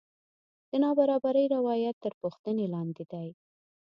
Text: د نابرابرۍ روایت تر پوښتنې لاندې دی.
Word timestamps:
د 0.69 0.71
نابرابرۍ 0.83 1.45
روایت 1.55 1.95
تر 2.03 2.13
پوښتنې 2.21 2.65
لاندې 2.73 3.03
دی. 3.11 3.27